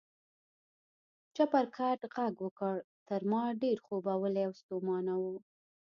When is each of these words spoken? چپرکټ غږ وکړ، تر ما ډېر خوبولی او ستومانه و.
چپرکټ 1.35 1.99
غږ 2.15 2.33
وکړ، 2.45 2.75
تر 3.07 3.21
ما 3.31 3.43
ډېر 3.61 3.77
خوبولی 3.85 4.43
او 4.47 4.53
ستومانه 4.61 5.13
و. 5.21 5.23